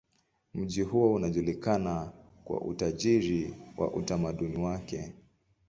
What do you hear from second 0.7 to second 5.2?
huo unajulikana kwa utajiri wa utamaduni wake.